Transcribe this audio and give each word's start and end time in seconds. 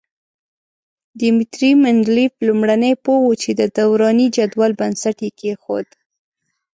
دیمتري 1.19 1.71
مندلیف 1.83 2.33
لومړنی 2.47 2.93
پوه 3.03 3.19
وو 3.21 3.33
چې 3.41 3.49
د 3.59 3.61
دوراني 3.77 4.27
جدول 4.35 4.71
بنسټ 4.79 5.17
یې 5.25 5.31
کېښود. 5.39 5.87